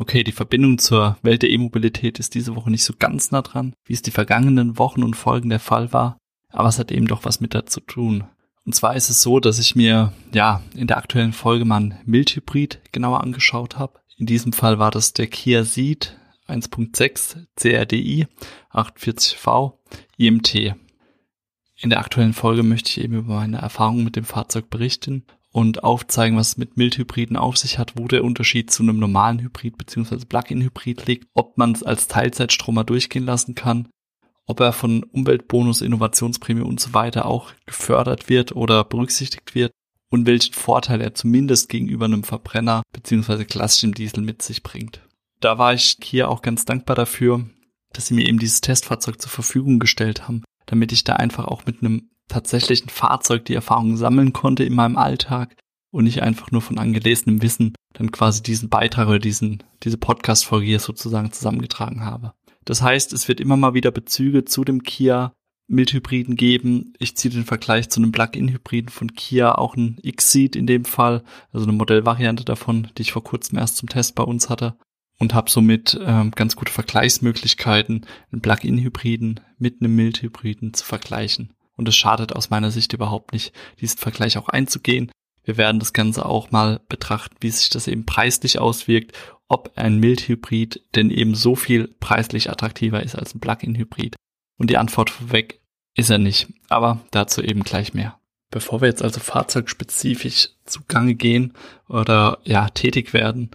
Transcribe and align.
Okay, 0.00 0.24
die 0.24 0.32
Verbindung 0.32 0.78
zur 0.78 1.18
Welt 1.20 1.42
der 1.42 1.50
E-Mobilität 1.50 2.18
ist 2.18 2.34
diese 2.34 2.56
Woche 2.56 2.70
nicht 2.70 2.84
so 2.84 2.94
ganz 2.98 3.32
nah 3.32 3.42
dran, 3.42 3.74
wie 3.84 3.92
es 3.92 4.00
die 4.00 4.10
vergangenen 4.10 4.78
Wochen 4.78 5.02
und 5.02 5.12
Folgen 5.12 5.50
der 5.50 5.60
Fall 5.60 5.92
war, 5.92 6.16
aber 6.48 6.70
es 6.70 6.78
hat 6.78 6.90
eben 6.90 7.06
doch 7.06 7.26
was 7.26 7.42
mit 7.42 7.52
dazu 7.52 7.80
tun. 7.80 8.24
Und 8.64 8.74
zwar 8.74 8.96
ist 8.96 9.10
es 9.10 9.20
so, 9.20 9.40
dass 9.40 9.58
ich 9.58 9.76
mir 9.76 10.14
ja 10.32 10.62
in 10.74 10.86
der 10.86 10.96
aktuellen 10.96 11.34
Folge 11.34 11.66
mal 11.66 11.76
einen 11.76 11.98
Mildhybrid 12.06 12.80
genauer 12.92 13.20
angeschaut 13.20 13.78
habe. 13.78 14.00
In 14.16 14.24
diesem 14.24 14.54
Fall 14.54 14.78
war 14.78 14.90
das 14.90 15.12
der 15.12 15.26
Kia 15.26 15.66
Ceed 15.66 16.16
1.6 16.48 17.44
CRDI 17.56 18.26
840V 18.72 19.74
IMT. 20.16 20.54
In 21.76 21.90
der 21.90 22.00
aktuellen 22.00 22.32
Folge 22.32 22.62
möchte 22.62 22.88
ich 22.88 23.04
eben 23.04 23.18
über 23.18 23.34
meine 23.34 23.58
Erfahrungen 23.58 24.04
mit 24.04 24.16
dem 24.16 24.24
Fahrzeug 24.24 24.70
berichten 24.70 25.26
und 25.52 25.82
aufzeigen, 25.82 26.36
was 26.36 26.48
es 26.48 26.56
mit 26.56 26.76
Mildhybriden 26.76 27.36
auf 27.36 27.56
sich 27.56 27.78
hat, 27.78 27.94
wo 27.96 28.06
der 28.06 28.24
Unterschied 28.24 28.70
zu 28.70 28.82
einem 28.82 28.98
normalen 28.98 29.40
Hybrid 29.40 29.76
bzw. 29.76 30.24
Plug-in-Hybrid 30.24 31.06
liegt, 31.06 31.26
ob 31.34 31.58
man 31.58 31.72
es 31.72 31.82
als 31.82 32.08
Teilzeitstromer 32.08 32.84
durchgehen 32.84 33.24
lassen 33.24 33.54
kann, 33.54 33.88
ob 34.46 34.60
er 34.60 34.72
von 34.72 35.02
Umweltbonus, 35.02 35.80
Innovationsprämie 35.80 36.62
und 36.62 36.80
so 36.80 36.94
weiter 36.94 37.26
auch 37.26 37.52
gefördert 37.66 38.28
wird 38.28 38.54
oder 38.54 38.84
berücksichtigt 38.84 39.54
wird 39.54 39.72
und 40.10 40.26
welchen 40.26 40.54
Vorteil 40.54 41.00
er 41.00 41.14
zumindest 41.14 41.68
gegenüber 41.68 42.04
einem 42.04 42.24
Verbrenner 42.24 42.82
bzw. 42.92 43.44
klassischem 43.44 43.94
Diesel 43.94 44.22
mit 44.22 44.42
sich 44.42 44.62
bringt. 44.62 45.00
Da 45.40 45.58
war 45.58 45.72
ich 45.72 45.96
hier 46.02 46.28
auch 46.28 46.42
ganz 46.42 46.64
dankbar 46.64 46.96
dafür, 46.96 47.48
dass 47.92 48.06
sie 48.06 48.14
mir 48.14 48.28
eben 48.28 48.38
dieses 48.38 48.60
Testfahrzeug 48.60 49.20
zur 49.20 49.30
Verfügung 49.30 49.78
gestellt 49.78 50.28
haben, 50.28 50.44
damit 50.66 50.92
ich 50.92 51.04
da 51.04 51.14
einfach 51.14 51.46
auch 51.46 51.66
mit 51.66 51.82
einem 51.82 52.10
tatsächlich 52.30 52.84
ein 52.84 52.88
Fahrzeug 52.88 53.44
die 53.44 53.54
Erfahrung 53.54 53.96
sammeln 53.96 54.32
konnte 54.32 54.64
in 54.64 54.74
meinem 54.74 54.96
Alltag 54.96 55.54
und 55.90 56.04
nicht 56.04 56.22
einfach 56.22 56.50
nur 56.50 56.62
von 56.62 56.78
angelesenem 56.78 57.42
Wissen 57.42 57.74
dann 57.92 58.12
quasi 58.12 58.42
diesen 58.42 58.68
Beitrag 58.68 59.08
oder 59.08 59.18
diesen, 59.18 59.62
diese 59.82 59.98
Podcast-Folge 59.98 60.66
hier 60.66 60.80
sozusagen 60.80 61.32
zusammengetragen 61.32 62.04
habe. 62.04 62.32
Das 62.64 62.82
heißt, 62.82 63.12
es 63.12 63.28
wird 63.28 63.40
immer 63.40 63.56
mal 63.56 63.74
wieder 63.74 63.90
Bezüge 63.90 64.44
zu 64.44 64.64
dem 64.64 64.82
Kia 64.82 65.32
Mildhybriden 65.66 66.36
geben. 66.36 66.92
Ich 66.98 67.16
ziehe 67.16 67.32
den 67.32 67.44
Vergleich 67.44 67.88
zu 67.90 68.00
einem 68.00 68.12
Plug-in-Hybriden 68.12 68.90
von 68.90 69.14
Kia, 69.14 69.54
auch 69.54 69.76
ein 69.76 69.98
X-Seed 70.02 70.56
in 70.56 70.66
dem 70.66 70.84
Fall, 70.84 71.22
also 71.52 71.64
eine 71.64 71.76
Modellvariante 71.76 72.44
davon, 72.44 72.88
die 72.98 73.02
ich 73.02 73.12
vor 73.12 73.22
kurzem 73.22 73.58
erst 73.58 73.76
zum 73.76 73.88
Test 73.88 74.14
bei 74.16 74.24
uns 74.24 74.48
hatte 74.48 74.76
und 75.18 75.32
habe 75.32 75.50
somit 75.50 75.98
ähm, 76.02 76.32
ganz 76.32 76.56
gute 76.56 76.72
Vergleichsmöglichkeiten, 76.72 78.06
einen 78.32 78.42
Plug-in-Hybriden 78.42 79.40
mit 79.58 79.80
einem 79.80 79.94
Mildhybriden 79.94 80.74
zu 80.74 80.84
vergleichen. 80.84 81.52
Und 81.80 81.88
es 81.88 81.96
schadet 81.96 82.36
aus 82.36 82.50
meiner 82.50 82.70
Sicht 82.70 82.92
überhaupt 82.92 83.32
nicht, 83.32 83.54
diesen 83.80 83.96
Vergleich 83.96 84.36
auch 84.36 84.50
einzugehen. 84.50 85.10
Wir 85.44 85.56
werden 85.56 85.78
das 85.78 85.94
Ganze 85.94 86.26
auch 86.26 86.50
mal 86.50 86.82
betrachten, 86.90 87.36
wie 87.40 87.48
sich 87.48 87.70
das 87.70 87.88
eben 87.88 88.04
preislich 88.04 88.58
auswirkt, 88.58 89.16
ob 89.48 89.72
ein 89.76 89.96
Mildhybrid 89.96 90.82
denn 90.94 91.08
eben 91.08 91.34
so 91.34 91.56
viel 91.56 91.88
preislich 91.88 92.50
attraktiver 92.50 93.02
ist 93.02 93.16
als 93.16 93.34
ein 93.34 93.40
Plug-in-Hybrid. 93.40 94.14
Und 94.58 94.68
die 94.68 94.76
Antwort 94.76 95.08
vorweg 95.08 95.62
ist 95.96 96.10
er 96.10 96.18
nicht, 96.18 96.48
aber 96.68 97.00
dazu 97.12 97.40
eben 97.40 97.62
gleich 97.62 97.94
mehr. 97.94 98.20
Bevor 98.50 98.82
wir 98.82 98.88
jetzt 98.88 99.02
also 99.02 99.18
fahrzeugspezifisch 99.18 100.50
zugange 100.66 101.14
gehen 101.14 101.54
oder 101.88 102.40
ja 102.44 102.68
tätig 102.68 103.14
werden, 103.14 103.52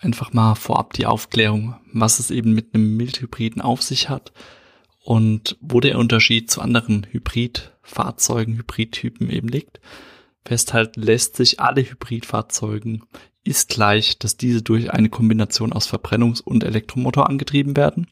einfach 0.00 0.32
mal 0.32 0.56
vorab 0.56 0.94
die 0.94 1.06
Aufklärung, 1.06 1.76
was 1.92 2.18
es 2.18 2.32
eben 2.32 2.54
mit 2.54 2.74
einem 2.74 2.96
Mildhybriden 2.96 3.62
auf 3.62 3.82
sich 3.82 4.08
hat 4.08 4.32
und 5.04 5.56
wo 5.60 5.80
der 5.80 5.98
Unterschied 5.98 6.50
zu 6.50 6.60
anderen 6.60 7.06
Hybridfahrzeugen, 7.10 8.56
Hybridtypen 8.58 9.30
eben 9.30 9.48
liegt. 9.48 9.80
Festhalten 10.44 11.02
lässt 11.02 11.36
sich 11.36 11.60
alle 11.60 11.82
Hybridfahrzeugen 11.82 13.04
ist 13.44 13.70
gleich, 13.70 14.18
dass 14.18 14.36
diese 14.36 14.62
durch 14.62 14.92
eine 14.92 15.08
Kombination 15.08 15.72
aus 15.72 15.90
Verbrennungs- 15.90 16.42
und 16.42 16.64
Elektromotor 16.64 17.28
angetrieben 17.28 17.76
werden. 17.76 18.06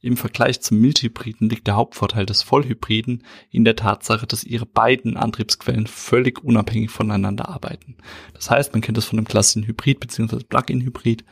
Im 0.00 0.16
Vergleich 0.16 0.60
zum 0.60 0.80
Mildhybriden 0.80 1.48
liegt 1.48 1.66
der 1.66 1.74
Hauptvorteil 1.74 2.24
des 2.24 2.42
Vollhybriden 2.42 3.24
in 3.50 3.64
der 3.64 3.74
Tatsache, 3.74 4.28
dass 4.28 4.44
ihre 4.44 4.66
beiden 4.66 5.16
Antriebsquellen 5.16 5.88
völlig 5.88 6.44
unabhängig 6.44 6.90
voneinander 6.90 7.48
arbeiten. 7.48 7.96
Das 8.34 8.48
heißt, 8.48 8.72
man 8.72 8.80
kennt 8.80 8.96
das 8.96 9.06
von 9.06 9.18
einem 9.18 9.26
klassischen 9.26 9.66
Hybrid 9.66 9.98
bzw. 9.98 10.44
Plug-in-Hybrid, 10.44 11.24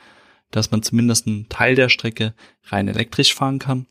dass 0.50 0.72
man 0.72 0.82
zumindest 0.82 1.28
einen 1.28 1.48
Teil 1.48 1.76
der 1.76 1.88
Strecke 1.88 2.34
rein 2.64 2.88
elektrisch 2.88 3.34
fahren 3.34 3.60
kann 3.60 3.86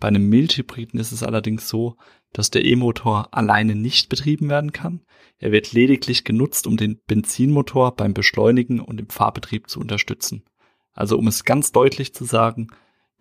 bei 0.00 0.08
einem 0.08 0.28
Mildhybriden 0.28 1.00
ist 1.00 1.12
es 1.12 1.22
allerdings 1.22 1.68
so, 1.68 1.96
dass 2.32 2.50
der 2.50 2.64
E-Motor 2.64 3.28
alleine 3.32 3.74
nicht 3.74 4.08
betrieben 4.08 4.48
werden 4.48 4.72
kann. 4.72 5.00
Er 5.38 5.50
wird 5.50 5.72
lediglich 5.72 6.24
genutzt, 6.24 6.66
um 6.66 6.76
den 6.76 7.00
Benzinmotor 7.06 7.96
beim 7.96 8.14
Beschleunigen 8.14 8.80
und 8.80 9.00
im 9.00 9.08
Fahrbetrieb 9.08 9.68
zu 9.68 9.80
unterstützen. 9.80 10.44
Also 10.92 11.18
um 11.18 11.26
es 11.26 11.44
ganz 11.44 11.72
deutlich 11.72 12.14
zu 12.14 12.24
sagen, 12.24 12.68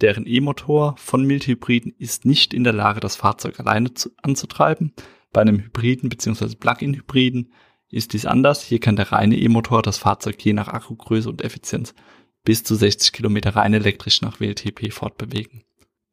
deren 0.01 0.27
E-Motor 0.27 0.95
von 0.97 1.25
Mildhybriden 1.25 1.93
ist 1.97 2.25
nicht 2.25 2.53
in 2.53 2.63
der 2.63 2.73
Lage, 2.73 2.99
das 2.99 3.15
Fahrzeug 3.15 3.59
alleine 3.59 3.93
zu, 3.93 4.09
anzutreiben. 4.21 4.93
Bei 5.31 5.41
einem 5.41 5.59
Hybriden 5.59 6.09
bzw. 6.09 6.55
Plug-in-Hybriden 6.55 7.51
ist 7.89 8.13
dies 8.13 8.25
anders. 8.25 8.63
Hier 8.63 8.79
kann 8.79 8.95
der 8.95 9.11
reine 9.11 9.37
E-Motor 9.37 9.81
das 9.81 9.97
Fahrzeug 9.97 10.43
je 10.43 10.53
nach 10.53 10.67
Akkugröße 10.67 11.29
und 11.29 11.43
Effizienz 11.43 11.93
bis 12.43 12.63
zu 12.63 12.75
60 12.75 13.11
Kilometer 13.11 13.55
rein 13.55 13.73
elektrisch 13.73 14.21
nach 14.21 14.39
WLTP 14.39 14.91
fortbewegen. 14.91 15.63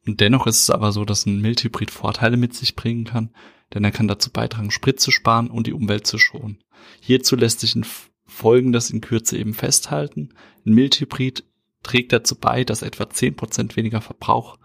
Und 0.05 0.21
dennoch 0.21 0.47
ist 0.47 0.61
es 0.61 0.69
aber 0.69 0.91
so, 0.91 1.05
dass 1.05 1.25
ein 1.25 1.41
Mildhybrid 1.41 1.91
Vorteile 1.91 2.37
mit 2.37 2.53
sich 2.53 2.75
bringen 2.75 3.05
kann, 3.05 3.31
denn 3.73 3.83
er 3.83 3.91
kann 3.91 4.07
dazu 4.07 4.31
beitragen, 4.31 4.71
Sprit 4.71 4.99
zu 4.99 5.11
sparen 5.11 5.49
und 5.49 5.67
die 5.67 5.73
Umwelt 5.73 6.05
zu 6.05 6.17
schonen. 6.17 6.59
Hierzu 7.01 7.35
lässt 7.35 7.61
sich 7.61 7.75
in 7.75 7.85
Folgendes 8.25 8.89
in 8.89 9.01
Kürze 9.01 9.37
eben 9.37 9.53
festhalten. 9.53 10.29
Ein 10.65 10.73
Mildhybrid 10.73 11.43
trägt 11.83 12.11
dazu 12.11 12.35
bei, 12.35 12.63
dass 12.63 12.81
etwa 12.81 13.09
zehn 13.09 13.35
Prozent 13.35 13.75
weniger 13.75 14.01
Verbrauch 14.01 14.57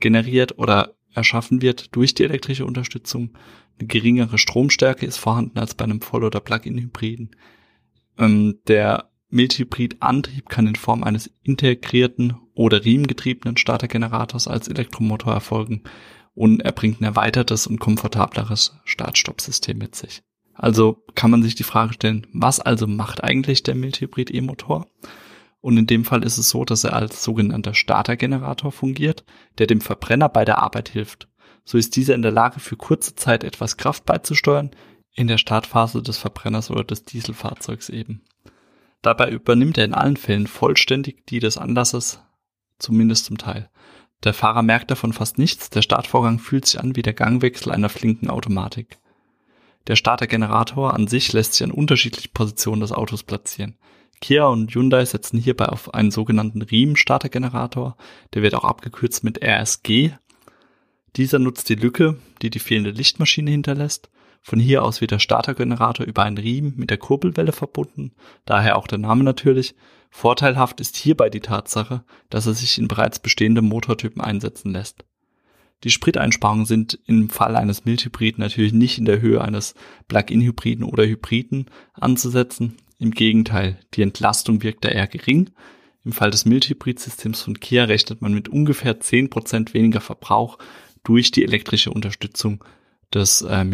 generiert 0.00 0.58
oder 0.58 0.94
erschaffen 1.14 1.62
wird 1.62 1.94
durch 1.94 2.14
die 2.14 2.24
elektrische 2.24 2.64
Unterstützung. 2.64 3.30
Eine 3.78 3.88
geringere 3.88 4.38
Stromstärke 4.38 5.06
ist 5.06 5.18
vorhanden 5.18 5.58
als 5.58 5.74
bei 5.74 5.84
einem 5.84 6.00
Voll- 6.00 6.24
oder 6.24 6.40
Plug-in-Hybriden. 6.40 7.36
Ähm, 8.18 8.58
der 8.66 9.10
Mildhybrid-Antrieb 9.30 10.48
kann 10.48 10.66
in 10.66 10.76
Form 10.76 11.02
eines 11.02 11.30
integrierten 11.42 12.36
oder 12.54 12.84
riemengetriebenen 12.84 13.56
Startergenerators 13.56 14.48
als 14.48 14.68
Elektromotor 14.68 15.32
erfolgen 15.32 15.82
und 16.34 16.60
er 16.60 16.72
bringt 16.72 17.00
ein 17.00 17.04
erweitertes 17.04 17.66
und 17.66 17.78
komfortableres 17.78 18.76
Start-Stopp-System 18.84 19.78
mit 19.78 19.94
sich. 19.94 20.22
Also 20.54 21.02
kann 21.14 21.30
man 21.30 21.42
sich 21.42 21.54
die 21.54 21.62
Frage 21.62 21.94
stellen, 21.94 22.26
was 22.32 22.60
also 22.60 22.86
macht 22.86 23.24
eigentlich 23.24 23.62
der 23.62 23.74
Mildhybrid-E-Motor? 23.74 24.86
Und 25.60 25.76
in 25.78 25.86
dem 25.86 26.04
Fall 26.04 26.24
ist 26.24 26.38
es 26.38 26.48
so, 26.48 26.64
dass 26.64 26.84
er 26.84 26.94
als 26.94 27.22
sogenannter 27.22 27.74
Startergenerator 27.74 28.72
fungiert, 28.72 29.24
der 29.58 29.66
dem 29.66 29.80
Verbrenner 29.80 30.28
bei 30.28 30.44
der 30.44 30.58
Arbeit 30.58 30.88
hilft. 30.88 31.28
So 31.64 31.78
ist 31.78 31.94
dieser 31.96 32.14
in 32.14 32.22
der 32.22 32.32
Lage, 32.32 32.58
für 32.58 32.76
kurze 32.76 33.14
Zeit 33.14 33.44
etwas 33.44 33.76
Kraft 33.76 34.04
beizusteuern, 34.04 34.72
in 35.14 35.28
der 35.28 35.38
Startphase 35.38 36.02
des 36.02 36.18
Verbrenners 36.18 36.70
oder 36.70 36.84
des 36.84 37.04
Dieselfahrzeugs 37.04 37.90
eben. 37.90 38.22
Dabei 39.02 39.30
übernimmt 39.30 39.78
er 39.78 39.84
in 39.84 39.94
allen 39.94 40.16
Fällen 40.16 40.46
vollständig 40.46 41.26
die 41.26 41.38
des 41.38 41.58
Anlasses, 41.58 42.20
zumindest 42.82 43.26
zum 43.26 43.38
Teil. 43.38 43.70
Der 44.24 44.34
Fahrer 44.34 44.62
merkt 44.62 44.90
davon 44.90 45.12
fast 45.12 45.38
nichts, 45.38 45.70
der 45.70 45.82
Startvorgang 45.82 46.38
fühlt 46.38 46.66
sich 46.66 46.78
an 46.78 46.94
wie 46.94 47.02
der 47.02 47.14
Gangwechsel 47.14 47.72
einer 47.72 47.88
flinken 47.88 48.30
Automatik. 48.30 48.98
Der 49.88 49.96
Startergenerator 49.96 50.94
an 50.94 51.08
sich 51.08 51.32
lässt 51.32 51.54
sich 51.54 51.64
an 51.64 51.72
unterschiedlichen 51.72 52.32
Positionen 52.32 52.80
des 52.80 52.92
Autos 52.92 53.24
platzieren. 53.24 53.76
Kia 54.20 54.46
und 54.46 54.72
Hyundai 54.72 55.04
setzen 55.04 55.40
hierbei 55.40 55.68
auf 55.68 55.92
einen 55.92 56.12
sogenannten 56.12 56.62
Riemen-Startergenerator, 56.62 57.96
der 58.34 58.42
wird 58.42 58.54
auch 58.54 58.64
abgekürzt 58.64 59.24
mit 59.24 59.42
RSG. 59.42 60.12
Dieser 61.16 61.40
nutzt 61.40 61.68
die 61.68 61.74
Lücke, 61.74 62.18
die 62.40 62.50
die 62.50 62.60
fehlende 62.60 62.90
Lichtmaschine 62.90 63.50
hinterlässt, 63.50 64.10
von 64.42 64.58
hier 64.58 64.82
aus 64.82 65.00
wird 65.00 65.12
der 65.12 65.20
Startergenerator 65.20 66.04
über 66.04 66.24
einen 66.24 66.36
Riemen 66.36 66.74
mit 66.76 66.90
der 66.90 66.98
Kurbelwelle 66.98 67.52
verbunden, 67.52 68.12
daher 68.44 68.76
auch 68.76 68.88
der 68.88 68.98
Name 68.98 69.22
natürlich. 69.22 69.74
Vorteilhaft 70.10 70.80
ist 70.80 70.96
hierbei 70.96 71.30
die 71.30 71.40
Tatsache, 71.40 72.04
dass 72.28 72.46
er 72.46 72.54
sich 72.54 72.76
in 72.76 72.88
bereits 72.88 73.20
bestehenden 73.20 73.66
Motortypen 73.66 74.20
einsetzen 74.20 74.72
lässt. 74.72 75.04
Die 75.84 75.90
Spriteinsparungen 75.90 76.66
sind 76.66 76.98
im 77.06 77.30
Fall 77.30 77.56
eines 77.56 77.84
Mildhybriden 77.84 78.40
natürlich 78.40 78.72
nicht 78.72 78.98
in 78.98 79.04
der 79.04 79.20
Höhe 79.20 79.40
eines 79.40 79.74
Plug-in-Hybriden 80.08 80.84
oder 80.84 81.04
Hybriden 81.04 81.66
anzusetzen. 81.94 82.76
Im 82.98 83.12
Gegenteil, 83.12 83.78
die 83.94 84.02
Entlastung 84.02 84.62
wirkt 84.62 84.84
da 84.84 84.88
eher 84.88 85.08
gering. 85.08 85.50
Im 86.04 86.12
Fall 86.12 86.30
des 86.30 86.44
Mildhybrid-Systems 86.44 87.42
von 87.42 87.58
Kia 87.58 87.84
rechnet 87.84 88.22
man 88.22 88.34
mit 88.34 88.48
ungefähr 88.48 89.00
10% 89.00 89.72
weniger 89.72 90.00
Verbrauch 90.00 90.58
durch 91.04 91.30
die 91.30 91.44
elektrische 91.44 91.90
Unterstützung 91.90 92.62
des 93.12 93.42
äh, 93.42 93.64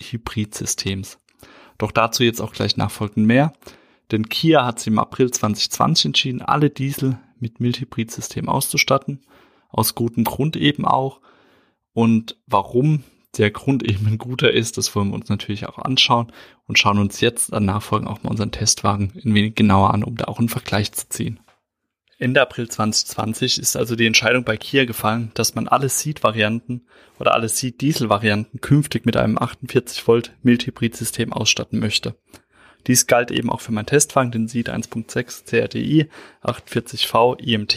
Multi-Hybrid-Systems. 0.00 1.18
Doch 1.78 1.92
dazu 1.92 2.22
jetzt 2.22 2.40
auch 2.40 2.52
gleich 2.52 2.76
nachfolgend 2.76 3.26
mehr. 3.26 3.52
Denn 4.10 4.28
Kia 4.28 4.66
hat 4.66 4.78
sich 4.80 4.88
im 4.88 4.98
April 4.98 5.30
2020 5.30 6.06
entschieden, 6.06 6.42
alle 6.42 6.70
Diesel 6.70 7.18
mit 7.38 7.60
Mild-Hybrid-System 7.60 8.48
auszustatten. 8.48 9.20
Aus 9.68 9.94
gutem 9.94 10.24
Grund 10.24 10.56
eben 10.56 10.84
auch. 10.84 11.20
Und 11.92 12.36
warum 12.46 13.04
der 13.38 13.50
Grund 13.52 13.88
eben 13.88 14.06
ein 14.06 14.18
guter 14.18 14.52
ist, 14.52 14.76
das 14.76 14.94
wollen 14.94 15.08
wir 15.08 15.14
uns 15.14 15.28
natürlich 15.28 15.66
auch 15.66 15.78
anschauen 15.78 16.32
und 16.66 16.78
schauen 16.78 16.98
uns 16.98 17.20
jetzt 17.20 17.52
dann 17.52 17.64
nachfolgend 17.64 18.10
auch 18.10 18.22
mal 18.22 18.30
unseren 18.30 18.50
Testwagen 18.50 19.12
ein 19.24 19.34
wenig 19.34 19.54
genauer 19.54 19.94
an, 19.94 20.02
um 20.02 20.16
da 20.16 20.24
auch 20.24 20.40
einen 20.40 20.48
Vergleich 20.48 20.90
zu 20.92 21.08
ziehen. 21.08 21.38
Ende 22.20 22.42
April 22.42 22.68
2020 22.68 23.58
ist 23.58 23.76
also 23.76 23.96
die 23.96 24.06
Entscheidung 24.06 24.44
bei 24.44 24.58
Kia 24.58 24.84
gefallen, 24.84 25.30
dass 25.32 25.54
man 25.54 25.68
alle 25.68 25.88
Seed-Varianten 25.88 26.82
oder 27.18 27.32
alle 27.32 27.48
Seed-Diesel-Varianten 27.48 28.60
künftig 28.60 29.06
mit 29.06 29.16
einem 29.16 29.38
48 29.38 30.06
Volt 30.06 30.32
Mild-Hybrid-System 30.42 31.32
ausstatten 31.32 31.78
möchte. 31.78 32.16
Dies 32.86 33.06
galt 33.06 33.30
eben 33.30 33.48
auch 33.48 33.62
für 33.62 33.72
meinen 33.72 33.86
Testwagen, 33.86 34.32
den 34.32 34.48
Seed 34.48 34.68
1.6 34.68 35.46
CRDI 35.46 36.10
48V 36.42 37.40
IMT. 37.40 37.76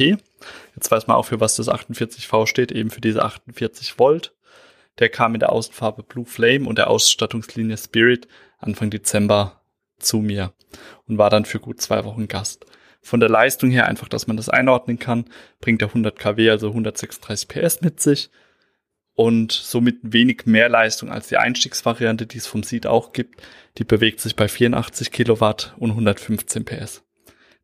Jetzt 0.76 0.92
weiß 0.92 1.08
man 1.08 1.16
auch, 1.16 1.26
für 1.26 1.40
was 1.40 1.56
das 1.56 1.70
48V 1.70 2.46
steht, 2.46 2.74
eben 2.74 2.90
für 2.90 3.02
diese 3.02 3.24
48 3.24 3.98
Volt. 3.98 4.36
Der 5.00 5.08
kam 5.08 5.36
in 5.36 5.40
der 5.40 5.54
Außenfarbe 5.54 6.04
Blue 6.04 6.26
Flame 6.26 6.68
und 6.68 6.78
der 6.78 6.90
Ausstattungslinie 6.90 7.78
Spirit 7.78 8.28
Anfang 8.58 8.90
Dezember 8.90 9.62
zu 10.00 10.18
mir 10.18 10.52
und 11.08 11.18
war 11.18 11.30
dann 11.30 11.46
für 11.46 11.62
gut 11.62 11.80
zwei 11.80 12.04
Wochen 12.04 12.28
Gast. 12.28 12.66
Von 13.04 13.20
der 13.20 13.30
Leistung 13.30 13.70
her 13.70 13.88
einfach, 13.88 14.08
dass 14.08 14.28
man 14.28 14.38
das 14.38 14.50
einordnen 14.50 14.98
kann, 14.98 15.26
bringt 15.60 15.82
er 15.82 15.90
100 15.90 16.18
kW, 16.18 16.50
also 16.50 16.70
136 16.70 17.48
PS 17.50 17.82
mit 17.82 18.00
sich 18.00 18.32
und 19.14 19.52
somit 19.52 19.98
wenig 20.02 20.46
mehr 20.46 20.70
Leistung 20.70 21.12
als 21.12 21.28
die 21.28 21.38
Einstiegsvariante, 21.38 22.26
die 22.26 22.38
es 22.38 22.48
vom 22.48 22.64
Seed 22.64 22.88
auch 22.88 23.14
gibt. 23.14 23.42
Die 23.78 23.84
bewegt 23.84 24.22
sich 24.22 24.36
bei 24.36 24.48
84 24.48 25.12
Kilowatt 25.12 25.76
und 25.78 25.92
115 25.92 26.66
PS. 26.66 27.04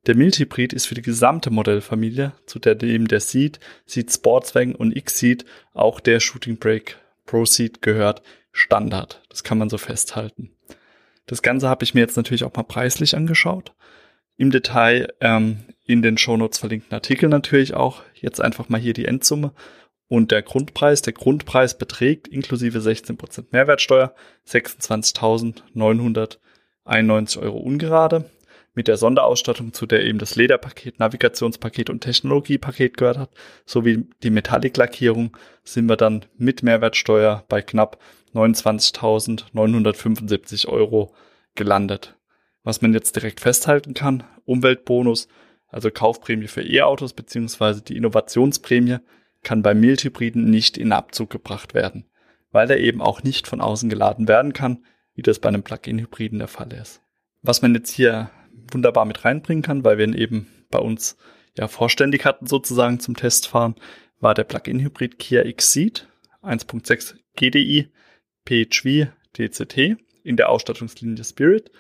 Der 0.06 0.16
Mild-Hybrid 0.16 0.74
ist 0.74 0.86
für 0.86 0.96
die 0.96 1.02
gesamte 1.02 1.52
Modellfamilie, 1.52 2.34
zu 2.46 2.60
der 2.60 2.76
neben 2.76 3.08
der 3.08 3.20
Seed, 3.20 3.60
Seed 3.86 4.12
Sportswagen 4.12 4.76
und 4.76 4.96
X-Seed 4.96 5.46
auch 5.74 6.00
der 6.00 6.20
Shooting 6.20 6.58
Brake 6.58 6.96
Pro 7.26 7.46
Seed 7.46 7.82
gehört, 7.82 8.22
Standard. 8.52 9.22
Das 9.30 9.44
kann 9.44 9.58
man 9.58 9.70
so 9.70 9.78
festhalten. 9.78 10.52
Das 11.28 11.42
Ganze 11.42 11.70
habe 11.70 11.84
ich 11.84 11.94
mir 11.94 12.02
jetzt 12.02 12.18
natürlich 12.18 12.44
auch 12.44 12.56
mal 12.56 12.64
preislich 12.64 13.16
angeschaut. 13.16 13.74
Im 14.40 14.50
Detail 14.52 15.14
ähm, 15.20 15.66
in 15.86 16.02
den 16.02 16.18
Shownotes 16.18 16.60
verlinkten 16.60 16.94
Artikel 16.94 17.28
natürlich 17.28 17.74
auch. 17.74 18.04
Jetzt 18.14 18.40
einfach 18.40 18.70
mal 18.70 18.80
hier 18.80 18.94
die 18.94 19.04
Endsumme 19.04 19.52
und 20.08 20.32
der 20.32 20.44
Grundpreis, 20.44 21.02
der 21.02 21.12
Grundpreis 21.12 21.78
beträgt 21.78 22.30
inklusive 22.30 22.80
16% 22.80 23.48
Mehrwertsteuer 23.52 24.16
26.991 24.48 27.42
Euro 27.42 27.58
ungerade. 27.58 28.32
Mit 28.74 28.88
der 28.88 28.96
Sonderausstattung, 28.96 29.74
zu 29.74 29.86
der 29.86 30.06
eben 30.06 30.20
das 30.20 30.38
Lederpaket, 30.38 31.00
Navigationspaket 31.00 31.90
und 31.90 32.00
Technologiepaket 32.00 32.96
gehört 32.96 33.18
hat, 33.18 33.32
sowie 33.66 34.06
die 34.24 34.30
Metallic-Lackierung, 34.30 35.36
sind 35.66 35.90
wir 35.90 35.98
dann 35.98 36.24
mit 36.38 36.64
Mehrwertsteuer 36.64 37.44
bei 37.50 37.62
knapp 37.62 38.00
29.975 38.34 40.70
Euro 40.70 41.14
gelandet. 41.56 42.16
Was 42.64 42.82
man 42.82 42.94
jetzt 42.94 43.16
direkt 43.16 43.40
festhalten 43.40 43.94
kann, 43.94 44.24
Umweltbonus, 44.46 45.28
also 45.68 45.92
Kaufprämie 45.92 46.48
für 46.48 46.64
E-Autos 46.64 47.14
beziehungsweise 47.14 47.82
die 47.82 47.96
Innovationsprämie 47.96 48.98
kann 49.44 49.62
bei 49.62 49.74
Mildhybriden 49.74 50.50
nicht 50.50 50.78
in 50.78 50.92
Abzug 50.92 51.30
gebracht 51.30 51.74
werden, 51.74 52.06
weil 52.52 52.70
er 52.70 52.80
eben 52.80 53.02
auch 53.02 53.24
nicht 53.24 53.48
von 53.48 53.62
außen 53.62 53.90
geladen 53.90 54.28
werden 54.28 54.54
kann, 54.54 54.86
wie 55.14 55.22
das 55.22 55.40
bei 55.40 55.50
einem 55.50 55.64
Plug-in-Hybriden 55.64 56.40
der 56.40 56.48
Fall 56.48 56.74
ist. 56.74 57.02
Was 57.42 57.62
man 57.62 57.74
jetzt 57.74 57.92
hier 57.92 58.32
wunderbar 58.72 59.06
mit 59.06 59.24
reinbringen 59.24 59.64
kann, 59.64 59.84
weil 59.84 59.98
wir 59.98 60.06
ihn 60.06 60.14
eben 60.14 60.48
bei 60.70 60.80
uns 60.80 61.18
ja 61.58 61.68
vorständig 61.68 62.26
hatten 62.26 62.48
sozusagen 62.48 63.00
zum 63.00 63.16
Testfahren, 63.16 63.76
war 64.20 64.34
der 64.34 64.44
Plug-in-Hybrid 64.44 65.20
Kia 65.20 65.46
X-Ceed 65.46 66.08
1.6 66.42 67.16
GDI 67.36 67.90
PHV 68.46 69.12
DCT 69.38 69.98
in 70.24 70.36
der 70.36 70.50
Ausstattungslinie 70.50 71.24
Spirit 71.24 71.72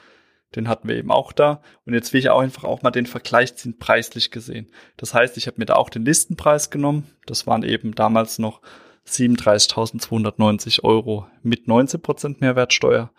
den 0.55 0.67
hatten 0.67 0.87
wir 0.87 0.95
eben 0.95 1.11
auch 1.11 1.31
da. 1.31 1.61
Und 1.85 1.93
jetzt 1.93 2.13
will 2.13 2.19
ich 2.19 2.29
auch 2.29 2.39
einfach 2.39 2.63
auch 2.63 2.81
mal 2.81 2.91
den 2.91 3.05
Vergleich 3.05 3.55
ziehen, 3.55 3.77
preislich 3.77 4.31
gesehen. 4.31 4.71
Das 4.97 5.13
heißt, 5.13 5.37
ich 5.37 5.47
habe 5.47 5.57
mir 5.59 5.65
da 5.65 5.75
auch 5.75 5.89
den 5.89 6.05
Listenpreis 6.05 6.69
genommen. 6.69 7.07
Das 7.25 7.45
waren 7.45 7.63
eben 7.63 7.93
damals 7.93 8.39
noch 8.39 8.61
37.290 9.07 10.83
Euro 10.83 11.27
mit 11.43 11.67
19% 11.67 12.37
Mehrwertsteuer. 12.39 13.11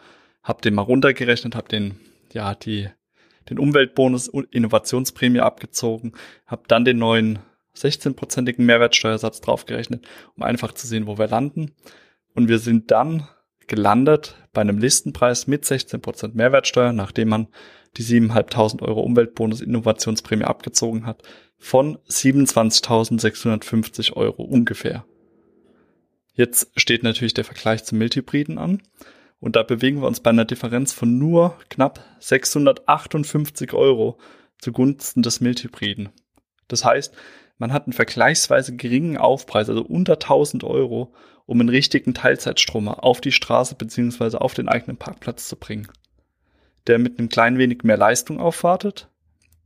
Hab 0.42 0.62
den 0.62 0.74
mal 0.74 0.82
runtergerechnet, 0.82 1.54
hab 1.54 1.68
den, 1.68 2.00
ja, 2.32 2.54
die, 2.54 2.88
den 3.48 3.58
Umweltbonus 3.58 4.28
Innovationsprämie 4.28 5.40
abgezogen, 5.40 6.12
hab 6.46 6.68
dann 6.68 6.84
den 6.84 6.98
neuen 6.98 7.38
16-prozentigen 7.76 8.62
Mehrwertsteuersatz 8.64 9.40
draufgerechnet, 9.40 10.06
um 10.36 10.42
einfach 10.42 10.72
zu 10.72 10.86
sehen, 10.86 11.06
wo 11.06 11.18
wir 11.18 11.28
landen. 11.28 11.72
Und 12.34 12.48
wir 12.48 12.58
sind 12.58 12.90
dann 12.90 13.28
gelandet 13.70 14.36
bei 14.52 14.60
einem 14.60 14.76
Listenpreis 14.78 15.46
mit 15.46 15.64
16% 15.64 16.32
Mehrwertsteuer, 16.34 16.92
nachdem 16.92 17.30
man 17.30 17.48
die 17.96 18.02
7.500 18.02 18.82
Euro 18.82 19.00
Umweltbonus 19.00 19.62
Innovationsprämie 19.62 20.44
abgezogen 20.44 21.06
hat, 21.06 21.22
von 21.56 21.96
27.650 22.08 24.14
Euro 24.14 24.42
ungefähr. 24.42 25.06
Jetzt 26.34 26.72
steht 26.76 27.04
natürlich 27.04 27.34
der 27.34 27.44
Vergleich 27.44 27.84
zum 27.84 27.98
Mildhybriden 27.98 28.58
an. 28.58 28.82
Und 29.38 29.54
da 29.56 29.62
bewegen 29.62 30.00
wir 30.00 30.08
uns 30.08 30.20
bei 30.20 30.30
einer 30.30 30.44
Differenz 30.44 30.92
von 30.92 31.18
nur 31.18 31.56
knapp 31.70 32.04
658 32.18 33.72
Euro 33.72 34.18
zugunsten 34.58 35.22
des 35.22 35.40
Mildhybriden. 35.40 36.10
Das 36.68 36.84
heißt, 36.84 37.14
man 37.60 37.72
hat 37.74 37.86
einen 37.86 37.92
vergleichsweise 37.92 38.74
geringen 38.74 39.18
Aufpreis, 39.18 39.68
also 39.68 39.82
unter 39.82 40.14
1000 40.14 40.64
Euro, 40.64 41.12
um 41.44 41.60
einen 41.60 41.68
richtigen 41.68 42.14
Teilzeitstromer 42.14 43.04
auf 43.04 43.20
die 43.20 43.32
Straße 43.32 43.74
beziehungsweise 43.74 44.40
auf 44.40 44.54
den 44.54 44.68
eigenen 44.68 44.96
Parkplatz 44.96 45.46
zu 45.46 45.56
bringen. 45.56 45.86
Der 46.86 46.98
mit 46.98 47.18
einem 47.18 47.28
klein 47.28 47.58
wenig 47.58 47.82
mehr 47.84 47.98
Leistung 47.98 48.40
aufwartet, 48.40 49.08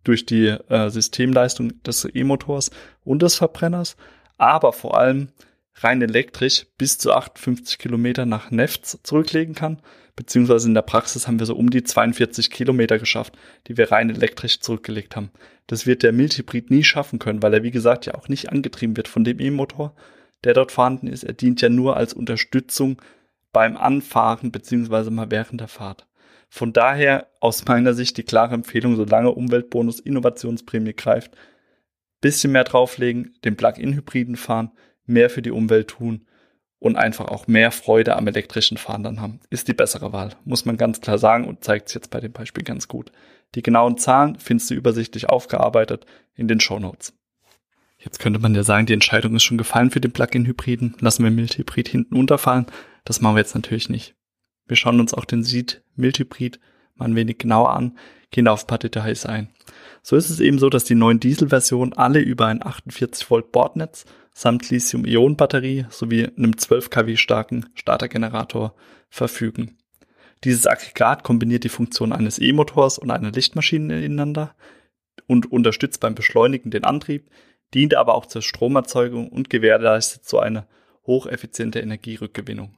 durch 0.02 0.26
die 0.26 0.48
äh, 0.48 0.90
Systemleistung 0.90 1.82
des 1.84 2.06
E-Motors 2.12 2.72
und 3.04 3.22
des 3.22 3.36
Verbrenners, 3.36 3.96
aber 4.38 4.72
vor 4.72 4.98
allem 4.98 5.28
rein 5.76 6.00
elektrisch 6.02 6.66
bis 6.78 6.98
zu 6.98 7.12
58 7.12 7.78
Kilometer 7.78 8.26
nach 8.26 8.50
Nefts 8.50 8.98
zurücklegen 9.02 9.54
kann, 9.54 9.80
beziehungsweise 10.16 10.68
in 10.68 10.74
der 10.74 10.82
Praxis 10.82 11.26
haben 11.26 11.38
wir 11.38 11.46
so 11.46 11.56
um 11.56 11.70
die 11.70 11.82
42 11.82 12.50
Kilometer 12.50 12.98
geschafft, 12.98 13.36
die 13.66 13.76
wir 13.76 13.90
rein 13.90 14.10
elektrisch 14.10 14.60
zurückgelegt 14.60 15.16
haben. 15.16 15.30
Das 15.66 15.86
wird 15.86 16.02
der 16.02 16.12
Mildhybrid 16.12 16.70
nie 16.70 16.84
schaffen 16.84 17.18
können, 17.18 17.42
weil 17.42 17.54
er 17.54 17.62
wie 17.62 17.70
gesagt 17.70 18.06
ja 18.06 18.14
auch 18.14 18.28
nicht 18.28 18.50
angetrieben 18.50 18.96
wird 18.96 19.08
von 19.08 19.24
dem 19.24 19.40
E-Motor, 19.40 19.94
der 20.44 20.54
dort 20.54 20.72
vorhanden 20.72 21.08
ist. 21.08 21.24
Er 21.24 21.32
dient 21.32 21.60
ja 21.60 21.68
nur 21.68 21.96
als 21.96 22.14
Unterstützung 22.14 23.00
beim 23.52 23.76
Anfahren 23.76 24.52
beziehungsweise 24.52 25.10
mal 25.10 25.30
während 25.30 25.60
der 25.60 25.68
Fahrt. 25.68 26.06
Von 26.48 26.72
daher 26.72 27.28
aus 27.40 27.64
meiner 27.64 27.94
Sicht 27.94 28.16
die 28.16 28.22
klare 28.22 28.54
Empfehlung, 28.54 28.94
solange 28.94 29.32
Umweltbonus 29.32 29.98
Innovationsprämie 29.98 30.92
greift, 30.92 31.32
bisschen 32.20 32.52
mehr 32.52 32.64
drauflegen, 32.64 33.34
den 33.44 33.56
Plug-in-Hybriden 33.56 34.36
fahren, 34.36 34.70
mehr 35.06 35.30
für 35.30 35.42
die 35.42 35.50
Umwelt 35.50 35.88
tun 35.88 36.26
und 36.78 36.96
einfach 36.96 37.28
auch 37.28 37.46
mehr 37.46 37.70
Freude 37.70 38.16
am 38.16 38.26
elektrischen 38.26 38.76
Fahren 38.76 39.02
dann 39.02 39.20
haben, 39.20 39.40
ist 39.50 39.68
die 39.68 39.74
bessere 39.74 40.12
Wahl, 40.12 40.36
muss 40.44 40.64
man 40.64 40.76
ganz 40.76 41.00
klar 41.00 41.18
sagen 41.18 41.46
und 41.46 41.64
zeigt 41.64 41.88
es 41.88 41.94
jetzt 41.94 42.10
bei 42.10 42.20
dem 42.20 42.32
Beispiel 42.32 42.64
ganz 42.64 42.88
gut. 42.88 43.10
Die 43.54 43.62
genauen 43.62 43.96
Zahlen 43.96 44.36
findest 44.36 44.70
du 44.70 44.74
übersichtlich 44.74 45.28
aufgearbeitet 45.28 46.06
in 46.34 46.48
den 46.48 46.60
Show 46.60 46.78
Notes. 46.78 47.14
Jetzt 47.98 48.18
könnte 48.18 48.38
man 48.38 48.54
ja 48.54 48.62
sagen, 48.64 48.86
die 48.86 48.92
Entscheidung 48.92 49.34
ist 49.34 49.44
schon 49.44 49.56
gefallen 49.56 49.90
für 49.90 50.00
den 50.00 50.12
Plug-in-Hybriden. 50.12 50.96
Lassen 51.00 51.24
wir 51.24 51.30
Mild-Hybrid 51.30 51.88
hinten 51.88 52.16
unterfallen. 52.16 52.66
Das 53.04 53.20
machen 53.20 53.36
wir 53.36 53.40
jetzt 53.40 53.54
natürlich 53.54 53.88
nicht. 53.88 54.14
Wir 54.66 54.76
schauen 54.76 55.00
uns 55.00 55.14
auch 55.14 55.24
den 55.24 55.42
Seed 55.42 55.82
Mild-Hybrid 55.96 56.60
mal 56.96 57.06
ein 57.06 57.16
wenig 57.16 57.38
genauer 57.38 57.72
an, 57.74 57.96
gehen 58.34 58.48
auf 58.48 58.64
ein 58.64 58.66
paar 58.66 58.78
Details 58.78 59.26
ein. 59.26 59.48
So 60.02 60.16
ist 60.16 60.28
es 60.28 60.40
eben 60.40 60.58
so, 60.58 60.68
dass 60.68 60.82
die 60.82 60.96
neuen 60.96 61.20
Dieselversionen 61.20 61.92
alle 61.92 62.18
über 62.18 62.46
ein 62.46 62.66
48 62.66 63.30
Volt 63.30 63.52
Bordnetz 63.52 64.04
samt 64.32 64.68
Lithium-Ionen-Batterie 64.70 65.86
sowie 65.88 66.26
einem 66.36 66.58
12 66.58 66.90
kW 66.90 67.16
starken 67.16 67.66
Startergenerator 67.74 68.74
verfügen. 69.08 69.78
Dieses 70.42 70.66
Aggregat 70.66 71.22
kombiniert 71.22 71.62
die 71.62 71.68
Funktion 71.68 72.12
eines 72.12 72.40
E-Motors 72.40 72.98
und 72.98 73.12
einer 73.12 73.30
Lichtmaschine 73.30 74.04
ineinander 74.04 74.56
und 75.28 75.52
unterstützt 75.52 76.00
beim 76.00 76.16
Beschleunigen 76.16 76.72
den 76.72 76.82
Antrieb, 76.82 77.30
dient 77.72 77.94
aber 77.94 78.16
auch 78.16 78.26
zur 78.26 78.42
Stromerzeugung 78.42 79.28
und 79.28 79.48
gewährleistet 79.48 80.26
so 80.26 80.40
eine 80.40 80.66
hocheffiziente 81.06 81.78
Energierückgewinnung. 81.78 82.76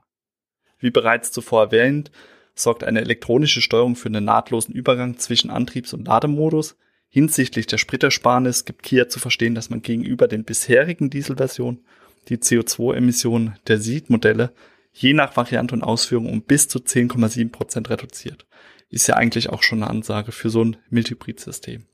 Wie 0.78 0.90
bereits 0.90 1.32
zuvor 1.32 1.64
erwähnt, 1.64 2.10
sorgt 2.56 2.82
eine 2.82 3.00
elektronische 3.00 3.60
Steuerung 3.60 3.94
für 3.94 4.08
einen 4.08 4.24
nahtlosen 4.24 4.74
Übergang 4.74 5.18
zwischen 5.18 5.50
Antriebs- 5.50 5.94
und 5.94 6.06
Lademodus. 6.06 6.76
Hinsichtlich 7.08 7.66
der 7.66 7.78
Spritersparnis 7.78 8.64
gibt 8.64 8.82
Kia 8.82 9.08
zu 9.08 9.20
verstehen, 9.20 9.54
dass 9.54 9.70
man 9.70 9.82
gegenüber 9.82 10.26
den 10.26 10.44
bisherigen 10.44 11.10
Dieselversionen 11.10 11.84
die 12.28 12.38
CO2-Emissionen 12.38 13.56
der 13.68 13.78
Seed-Modelle 13.78 14.52
je 14.92 15.12
nach 15.12 15.36
Variante 15.36 15.74
und 15.74 15.82
Ausführung 15.82 16.28
um 16.30 16.42
bis 16.42 16.68
zu 16.68 16.78
10,7 16.78 17.50
Prozent 17.52 17.90
reduziert. 17.90 18.46
Ist 18.88 19.06
ja 19.06 19.16
eigentlich 19.16 19.50
auch 19.50 19.62
schon 19.62 19.82
eine 19.82 19.90
Ansage 19.90 20.32
für 20.32 20.48
so 20.48 20.64
ein 20.64 20.78
Mildhybrid-System. 20.90 21.84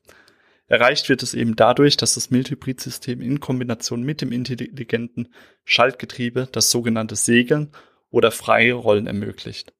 Erreicht 0.69 1.09
wird 1.09 1.23
es 1.23 1.35
eben 1.35 1.57
dadurch, 1.57 1.97
dass 1.97 2.14
das 2.14 2.31
Mildhybrid-System 2.31 3.21
in 3.21 3.40
Kombination 3.40 4.02
mit 4.02 4.23
dem 4.23 4.33
intelligenten 4.33 5.28
Schaltgetriebe 5.64 6.49
das 6.50 6.71
sogenannte 6.71 7.16
Segeln 7.16 7.73
oder 8.11 8.31
freie 8.31 8.75
Rollen 8.75 9.07
ermöglicht. 9.07 9.75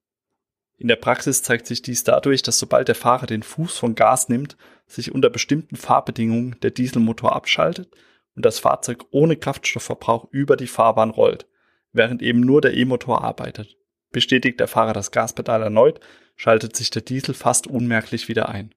In 0.83 0.89
der 0.89 0.97
Praxis 0.97 1.41
zeigt 1.41 1.65
sich 1.65 1.81
dies 1.81 2.03
dadurch, 2.03 2.43
dass 2.43 2.59
sobald 2.59 2.87
der 2.87 2.95
Fahrer 2.95 3.25
den 3.25 3.41
Fuß 3.41 3.79
von 3.79 3.95
Gas 3.95 4.29
nimmt, 4.29 4.57
sich 4.85 5.11
unter 5.11 5.31
bestimmten 5.31 5.77
Fahrbedingungen 5.77 6.57
der 6.61 6.69
Dieselmotor 6.69 7.35
abschaltet 7.35 7.89
und 8.35 8.45
das 8.45 8.59
Fahrzeug 8.59 9.05
ohne 9.09 9.35
Kraftstoffverbrauch 9.35 10.27
über 10.29 10.55
die 10.55 10.67
Fahrbahn 10.67 11.09
rollt 11.09 11.47
während 11.93 12.21
eben 12.21 12.41
nur 12.41 12.59
der 12.59 12.73
E-Motor 12.73 13.23
arbeitet. 13.23 13.77
Bestätigt 14.11 14.59
der 14.59 14.67
Fahrer 14.67 14.93
das 14.93 15.11
Gaspedal 15.11 15.61
erneut, 15.61 15.99
schaltet 16.35 16.75
sich 16.75 16.89
der 16.89 17.03
Diesel 17.03 17.33
fast 17.33 17.67
unmerklich 17.67 18.27
wieder 18.27 18.49
ein. 18.49 18.73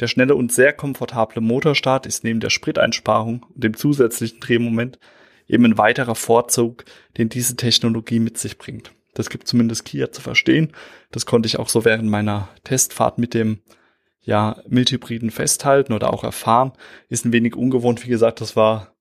Der 0.00 0.08
schnelle 0.08 0.34
und 0.34 0.52
sehr 0.52 0.72
komfortable 0.72 1.40
Motorstart 1.40 2.06
ist 2.06 2.24
neben 2.24 2.40
der 2.40 2.50
Spriteinsparung 2.50 3.46
und 3.54 3.62
dem 3.62 3.76
zusätzlichen 3.76 4.40
Drehmoment 4.40 4.98
eben 5.46 5.64
ein 5.64 5.78
weiterer 5.78 6.14
Vorzug, 6.14 6.84
den 7.16 7.28
diese 7.28 7.56
Technologie 7.56 8.18
mit 8.18 8.36
sich 8.36 8.58
bringt. 8.58 8.95
Das 9.16 9.30
gibt 9.30 9.48
zumindest 9.48 9.86
Kia 9.86 10.12
zu 10.12 10.20
verstehen. 10.20 10.72
Das 11.10 11.24
konnte 11.24 11.46
ich 11.46 11.58
auch 11.58 11.70
so 11.70 11.86
während 11.86 12.10
meiner 12.10 12.50
Testfahrt 12.64 13.16
mit 13.16 13.32
dem 13.32 13.62
ja, 14.20 14.60
Mildhybriden 14.68 15.30
festhalten 15.30 15.94
oder 15.94 16.12
auch 16.12 16.22
erfahren. 16.22 16.72
Ist 17.08 17.24
ein 17.24 17.32
wenig 17.32 17.56
ungewohnt. 17.56 18.04
Wie 18.04 18.10
gesagt, 18.10 18.42
das 18.42 18.56
war 18.56 18.94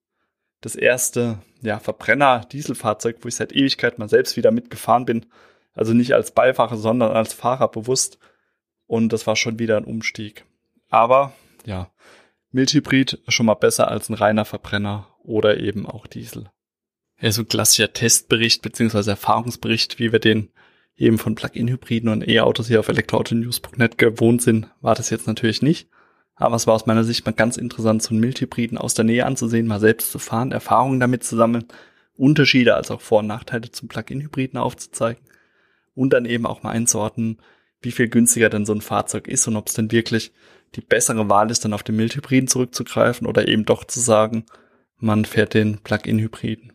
das 0.61 0.75
erste 0.75 1.39
ja, 1.61 1.79
Verbrenner-Dieselfahrzeug, 1.79 3.17
wo 3.21 3.27
ich 3.27 3.35
seit 3.35 3.51
Ewigkeit 3.51 3.99
mal 3.99 4.07
selbst 4.07 4.37
wieder 4.37 4.51
mitgefahren 4.51 5.03
bin. 5.03 5.25
Also 5.73 5.93
nicht 5.93 6.13
als 6.13 6.31
Beifahrer, 6.31 6.77
sondern 6.77 7.11
als 7.11 7.33
Fahrer 7.33 7.67
bewusst. 7.67 8.17
Und 8.87 9.11
das 9.11 9.27
war 9.27 9.35
schon 9.35 9.59
wieder 9.59 9.75
ein 9.75 9.83
Umstieg. 9.83 10.45
Aber 10.89 11.33
ja, 11.65 11.91
Mildhybrid 12.51 13.21
schon 13.27 13.47
mal 13.47 13.55
besser 13.55 13.89
als 13.89 14.07
ein 14.07 14.13
reiner 14.13 14.45
Verbrenner 14.45 15.09
oder 15.23 15.57
eben 15.57 15.85
auch 15.85 16.07
Diesel. 16.07 16.51
Ja, 17.25 17.31
so 17.31 17.41
ein 17.41 17.47
klassischer 17.47 17.91
Testbericht 17.91 18.61
beziehungsweise 18.61 19.09
Erfahrungsbericht, 19.09 19.97
wie 19.97 20.11
wir 20.11 20.19
den 20.19 20.49
eben 20.95 21.17
von 21.17 21.33
Plug-in-Hybriden 21.33 22.07
und 22.07 22.27
E-Autos 22.27 22.67
hier 22.67 22.79
auf 22.79 22.87
elektroautonews.net 22.87 23.97
gewohnt 23.97 24.43
sind, 24.43 24.67
war 24.81 24.93
das 24.93 25.09
jetzt 25.09 25.25
natürlich 25.25 25.63
nicht. 25.63 25.89
Aber 26.35 26.55
es 26.55 26.67
war 26.67 26.75
aus 26.75 26.85
meiner 26.85 27.03
Sicht 27.03 27.25
mal 27.25 27.31
ganz 27.31 27.57
interessant, 27.57 28.03
so 28.03 28.11
einen 28.11 28.19
Mildhybriden 28.19 28.77
aus 28.77 28.93
der 28.93 29.05
Nähe 29.05 29.25
anzusehen, 29.25 29.65
mal 29.65 29.79
selbst 29.79 30.11
zu 30.11 30.19
fahren, 30.19 30.51
Erfahrungen 30.51 30.99
damit 30.99 31.23
zu 31.23 31.35
sammeln, 31.35 31.65
Unterschiede 32.15 32.75
als 32.75 32.91
auch 32.91 33.01
Vor- 33.01 33.21
und 33.21 33.27
Nachteile 33.27 33.71
zum 33.71 33.87
Plug-in-Hybriden 33.87 34.59
aufzuzeigen 34.59 35.23
und 35.95 36.13
dann 36.13 36.25
eben 36.25 36.45
auch 36.45 36.61
mal 36.61 36.73
einzuordnen, 36.73 37.39
wie 37.81 37.91
viel 37.91 38.07
günstiger 38.07 38.51
denn 38.51 38.67
so 38.67 38.73
ein 38.73 38.81
Fahrzeug 38.81 39.27
ist 39.27 39.47
und 39.47 39.55
ob 39.55 39.69
es 39.69 39.73
denn 39.73 39.91
wirklich 39.91 40.31
die 40.75 40.81
bessere 40.81 41.27
Wahl 41.27 41.49
ist, 41.49 41.65
dann 41.65 41.73
auf 41.73 41.81
den 41.81 41.95
Mildhybriden 41.95 42.47
zurückzugreifen 42.47 43.25
oder 43.25 43.47
eben 43.47 43.65
doch 43.65 43.83
zu 43.83 43.99
sagen, 43.99 44.45
man 44.99 45.25
fährt 45.25 45.55
den 45.55 45.79
Plug-in-Hybriden. 45.79 46.74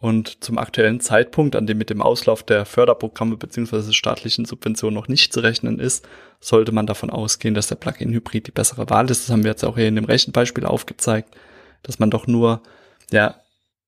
Und 0.00 0.42
zum 0.42 0.56
aktuellen 0.56 1.00
Zeitpunkt, 1.00 1.54
an 1.54 1.66
dem 1.66 1.76
mit 1.76 1.90
dem 1.90 2.00
Auslauf 2.00 2.42
der 2.42 2.64
Förderprogramme 2.64 3.36
bzw. 3.36 3.92
staatlichen 3.92 4.46
Subventionen 4.46 4.94
noch 4.94 5.08
nicht 5.08 5.30
zu 5.30 5.40
rechnen 5.40 5.78
ist, 5.78 6.08
sollte 6.40 6.72
man 6.72 6.86
davon 6.86 7.10
ausgehen, 7.10 7.52
dass 7.52 7.68
der 7.68 7.74
Plug-in-Hybrid 7.74 8.46
die 8.46 8.50
bessere 8.50 8.88
Wahl 8.88 9.10
ist. 9.10 9.24
Das 9.24 9.30
haben 9.30 9.44
wir 9.44 9.50
jetzt 9.50 9.64
auch 9.64 9.76
hier 9.76 9.88
in 9.88 9.96
dem 9.96 10.06
Rechenbeispiel 10.06 10.64
aufgezeigt, 10.64 11.36
dass 11.82 11.98
man 11.98 12.10
doch 12.10 12.26
nur 12.26 12.62
ja, 13.10 13.42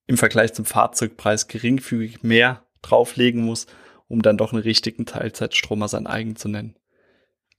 im 0.07 0.19
Vergleich 0.19 0.53
zum 0.53 0.67
Fahrzeugpreis 0.67 1.49
geringfügig 1.49 2.23
mehr 2.23 2.63
drauflegen 2.83 3.43
muss, 3.43 3.67
um 4.07 4.21
dann 4.21 4.37
doch 4.37 4.53
einen 4.53 4.63
richtigen 4.63 5.07
Teilzeitstromer 5.07 5.89
sein 5.89 6.07
eigen 6.07 6.37
zu 6.37 6.49
nennen. 6.49 6.77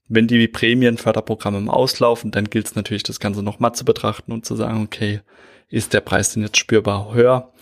Wenn 0.06 0.28
die 0.28 0.46
Prämienförderprogramme 0.46 1.58
im 1.58 1.70
Auslaufen, 1.70 2.30
dann 2.30 2.50
gilt 2.50 2.66
es 2.66 2.74
natürlich, 2.76 3.02
das 3.02 3.18
Ganze 3.18 3.42
nochmal 3.42 3.74
zu 3.74 3.84
betrachten 3.84 4.30
und 4.30 4.46
zu 4.46 4.54
sagen, 4.54 4.84
okay, 4.84 5.22
ist 5.68 5.92
der 5.92 6.00
Preis 6.00 6.34
denn 6.34 6.42
jetzt 6.42 6.58
spürbar 6.58 7.14
höher? 7.14 7.52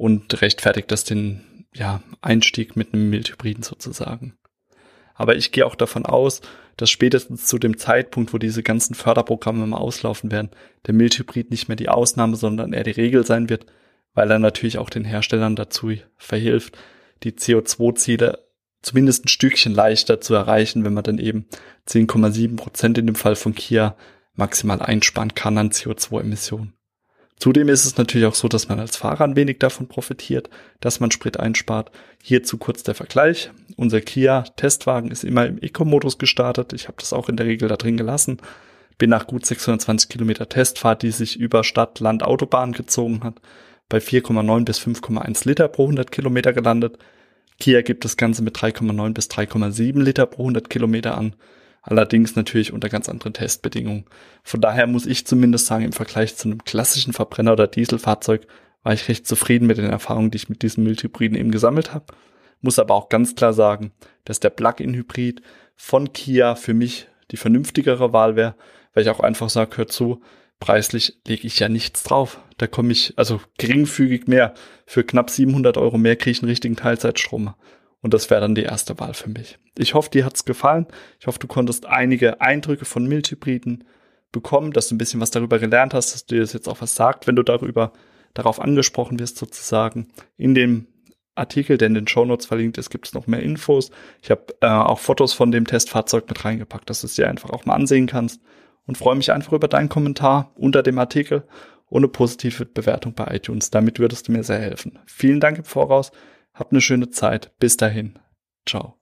und 0.00 0.40
rechtfertigt 0.40 0.90
das 0.90 1.04
den 1.04 1.66
ja, 1.74 2.02
Einstieg 2.22 2.74
mit 2.74 2.94
einem 2.94 3.10
Mildhybriden 3.10 3.62
sozusagen. 3.62 4.32
Aber 5.14 5.36
ich 5.36 5.52
gehe 5.52 5.66
auch 5.66 5.74
davon 5.74 6.06
aus, 6.06 6.40
dass 6.78 6.88
spätestens 6.88 7.44
zu 7.44 7.58
dem 7.58 7.76
Zeitpunkt, 7.76 8.32
wo 8.32 8.38
diese 8.38 8.62
ganzen 8.62 8.94
Förderprogramme 8.94 9.66
mal 9.66 9.76
auslaufen 9.76 10.30
werden, 10.30 10.52
der 10.86 10.94
Mildhybrid 10.94 11.50
nicht 11.50 11.68
mehr 11.68 11.76
die 11.76 11.90
Ausnahme, 11.90 12.36
sondern 12.36 12.72
eher 12.72 12.84
die 12.84 12.92
Regel 12.92 13.26
sein 13.26 13.50
wird, 13.50 13.66
weil 14.14 14.30
er 14.30 14.38
natürlich 14.38 14.78
auch 14.78 14.88
den 14.88 15.04
Herstellern 15.04 15.54
dazu 15.54 15.92
verhilft, 16.16 16.78
die 17.22 17.32
CO2-Ziele 17.32 18.38
zumindest 18.80 19.26
ein 19.26 19.28
Stückchen 19.28 19.74
leichter 19.74 20.22
zu 20.22 20.32
erreichen, 20.32 20.82
wenn 20.82 20.94
man 20.94 21.04
dann 21.04 21.18
eben 21.18 21.44
10,7 21.86 22.56
Prozent 22.56 22.96
in 22.96 23.04
dem 23.04 23.16
Fall 23.16 23.36
von 23.36 23.54
Kia 23.54 23.98
maximal 24.32 24.80
einsparen 24.80 25.34
kann 25.34 25.58
an 25.58 25.72
CO2-Emissionen. 25.72 26.72
Zudem 27.40 27.70
ist 27.70 27.86
es 27.86 27.96
natürlich 27.96 28.26
auch 28.26 28.34
so, 28.34 28.48
dass 28.48 28.68
man 28.68 28.78
als 28.78 28.98
Fahrer 28.98 29.24
ein 29.24 29.34
wenig 29.34 29.58
davon 29.58 29.88
profitiert, 29.88 30.50
dass 30.80 31.00
man 31.00 31.10
Sprit 31.10 31.40
einspart. 31.40 31.90
Hierzu 32.22 32.58
kurz 32.58 32.82
der 32.82 32.94
Vergleich. 32.94 33.50
Unser 33.76 34.02
Kia 34.02 34.42
Testwagen 34.56 35.10
ist 35.10 35.24
immer 35.24 35.46
im 35.46 35.58
Eco-Modus 35.58 36.18
gestartet. 36.18 36.74
Ich 36.74 36.86
habe 36.86 36.98
das 37.00 37.14
auch 37.14 37.30
in 37.30 37.38
der 37.38 37.46
Regel 37.46 37.68
da 37.68 37.76
drin 37.76 37.96
gelassen. 37.96 38.42
Bin 38.98 39.08
nach 39.08 39.26
gut 39.26 39.46
620 39.46 40.10
Kilometer 40.10 40.50
Testfahrt, 40.50 41.02
die 41.02 41.12
sich 41.12 41.40
über 41.40 41.64
Stadt, 41.64 41.98
Land, 41.98 42.22
Autobahn 42.22 42.72
gezogen 42.72 43.24
hat, 43.24 43.40
bei 43.88 43.98
4,9 43.98 44.66
bis 44.66 44.78
5,1 44.78 45.48
Liter 45.48 45.68
pro 45.68 45.84
100 45.84 46.12
Kilometer 46.12 46.52
gelandet. 46.52 46.98
Kia 47.58 47.80
gibt 47.80 48.04
das 48.04 48.18
Ganze 48.18 48.42
mit 48.42 48.54
3,9 48.58 49.14
bis 49.14 49.28
3,7 49.30 50.02
Liter 50.02 50.26
pro 50.26 50.42
100 50.42 50.68
Kilometer 50.68 51.16
an. 51.16 51.34
Allerdings 51.82 52.36
natürlich 52.36 52.72
unter 52.72 52.88
ganz 52.88 53.08
anderen 53.08 53.32
Testbedingungen. 53.32 54.04
Von 54.42 54.60
daher 54.60 54.86
muss 54.86 55.06
ich 55.06 55.26
zumindest 55.26 55.66
sagen, 55.66 55.84
im 55.84 55.92
Vergleich 55.92 56.36
zu 56.36 56.48
einem 56.48 56.64
klassischen 56.64 57.12
Verbrenner- 57.12 57.52
oder 57.52 57.66
Dieselfahrzeug 57.66 58.46
war 58.82 58.92
ich 58.92 59.08
recht 59.08 59.26
zufrieden 59.26 59.66
mit 59.66 59.78
den 59.78 59.90
Erfahrungen, 59.90 60.30
die 60.30 60.36
ich 60.36 60.48
mit 60.48 60.62
diesen 60.62 60.84
Mildhybriden 60.84 61.38
eben 61.38 61.50
gesammelt 61.50 61.94
habe. 61.94 62.06
Muss 62.60 62.78
aber 62.78 62.94
auch 62.94 63.08
ganz 63.08 63.34
klar 63.34 63.52
sagen, 63.52 63.92
dass 64.24 64.40
der 64.40 64.50
Plug-in-Hybrid 64.50 65.42
von 65.74 66.12
Kia 66.12 66.54
für 66.54 66.74
mich 66.74 67.08
die 67.30 67.38
vernünftigere 67.38 68.12
Wahl 68.12 68.36
wäre, 68.36 68.54
weil 68.92 69.02
ich 69.02 69.10
auch 69.10 69.20
einfach 69.20 69.48
sage, 69.48 69.78
hör 69.78 69.86
zu, 69.86 70.20
preislich 70.58 71.18
lege 71.26 71.46
ich 71.46 71.58
ja 71.58 71.68
nichts 71.68 72.02
drauf. 72.02 72.40
Da 72.58 72.66
komme 72.66 72.92
ich, 72.92 73.14
also 73.16 73.40
geringfügig 73.58 74.26
mehr. 74.26 74.52
Für 74.84 75.04
knapp 75.04 75.30
700 75.30 75.78
Euro 75.78 75.96
mehr 75.96 76.16
kriege 76.16 76.32
ich 76.32 76.42
einen 76.42 76.50
richtigen 76.50 76.76
Teilzeitstrom. 76.76 77.54
Und 78.02 78.14
das 78.14 78.30
wäre 78.30 78.40
dann 78.40 78.54
die 78.54 78.62
erste 78.62 78.98
Wahl 78.98 79.14
für 79.14 79.28
mich. 79.28 79.58
Ich 79.76 79.94
hoffe, 79.94 80.10
dir 80.10 80.24
hat's 80.24 80.44
gefallen. 80.44 80.86
Ich 81.18 81.26
hoffe, 81.26 81.38
du 81.38 81.46
konntest 81.46 81.86
einige 81.86 82.40
Eindrücke 82.40 82.84
von 82.84 83.06
Mildhybriden 83.06 83.84
bekommen, 84.32 84.72
dass 84.72 84.88
du 84.88 84.94
ein 84.94 84.98
bisschen 84.98 85.20
was 85.20 85.30
darüber 85.30 85.58
gelernt 85.58 85.92
hast, 85.92 86.14
dass 86.14 86.26
du 86.26 86.36
dir 86.36 86.40
das 86.40 86.52
jetzt 86.52 86.68
auch 86.68 86.80
was 86.80 86.94
sagt, 86.94 87.26
wenn 87.26 87.36
du 87.36 87.42
darüber 87.42 87.92
darauf 88.32 88.60
angesprochen 88.60 89.18
wirst 89.18 89.36
sozusagen. 89.36 90.08
In 90.36 90.54
dem 90.54 90.86
Artikel, 91.34 91.78
der 91.78 91.88
in 91.88 91.94
den 91.94 92.08
Shownotes 92.08 92.46
verlinkt 92.46 92.78
ist, 92.78 92.90
gibt 92.90 93.06
es 93.06 93.14
noch 93.14 93.26
mehr 93.26 93.42
Infos. 93.42 93.90
Ich 94.22 94.30
habe 94.30 94.46
äh, 94.60 94.66
auch 94.66 94.98
Fotos 94.98 95.32
von 95.32 95.50
dem 95.50 95.66
Testfahrzeug 95.66 96.28
mit 96.28 96.44
reingepackt, 96.44 96.88
dass 96.88 97.00
du 97.00 97.06
es 97.06 97.14
dir 97.14 97.28
einfach 97.28 97.50
auch 97.50 97.64
mal 97.64 97.74
ansehen 97.74 98.06
kannst 98.06 98.40
und 98.86 98.98
freue 98.98 99.16
mich 99.16 99.32
einfach 99.32 99.52
über 99.52 99.68
deinen 99.68 99.88
Kommentar 99.88 100.52
unter 100.54 100.82
dem 100.82 100.98
Artikel 100.98 101.44
ohne 101.88 102.08
positive 102.08 102.66
Bewertung 102.66 103.14
bei 103.14 103.34
iTunes. 103.34 103.70
Damit 103.70 103.98
würdest 103.98 104.28
du 104.28 104.32
mir 104.32 104.44
sehr 104.44 104.58
helfen. 104.58 104.98
Vielen 105.06 105.40
Dank 105.40 105.58
im 105.58 105.64
Voraus. 105.64 106.12
Habt 106.54 106.72
eine 106.72 106.80
schöne 106.80 107.10
Zeit. 107.10 107.52
Bis 107.58 107.76
dahin. 107.76 108.18
Ciao. 108.66 108.96